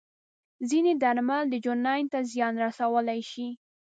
[0.69, 3.47] ځینې درمل د جنین ته زیان رسولی شي.